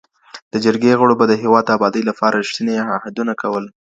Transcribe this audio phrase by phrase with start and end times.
[0.51, 3.65] د جرګي غړو به د هیواد د ابادۍ لپاره رښتیني عهدونه کول.